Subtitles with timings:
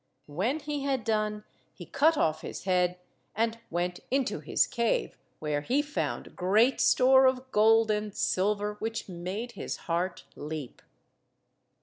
[0.25, 1.43] When he had done,
[1.75, 2.97] he cut off his head,
[3.35, 9.07] and went into his cave, where he found great store of gold and silver, which
[9.07, 10.81] made his heart leap.